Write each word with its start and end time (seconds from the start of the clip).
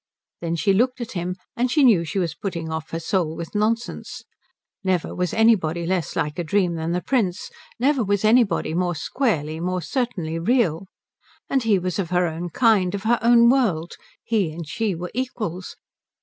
Then 0.39 0.55
she 0.55 0.73
looked 0.73 0.99
at 0.99 1.11
him, 1.11 1.35
and 1.55 1.69
she 1.69 1.83
knew 1.83 2.03
she 2.03 2.17
was 2.17 2.33
putting 2.33 2.71
off 2.71 2.89
her 2.89 2.99
soul 2.99 3.35
with 3.35 3.53
nonsense. 3.53 4.23
Never 4.83 5.13
was 5.13 5.31
anybody 5.31 5.85
less 5.85 6.15
like 6.15 6.39
a 6.39 6.43
dream 6.43 6.73
than 6.73 6.91
the 6.91 7.03
Prince; 7.03 7.51
never 7.79 8.03
was 8.03 8.25
anybody 8.25 8.73
more 8.73 8.95
squarely, 8.95 9.59
more 9.59 9.79
certainly 9.83 10.39
real. 10.39 10.87
And 11.51 11.61
he 11.61 11.77
was 11.77 11.99
of 11.99 12.09
her 12.09 12.25
own 12.25 12.49
kind, 12.49 12.95
of 12.95 13.03
her 13.03 13.19
own 13.21 13.47
world. 13.51 13.93
He 14.23 14.51
and 14.51 14.67
she 14.67 14.95
were 14.95 15.11
equals. 15.13 15.75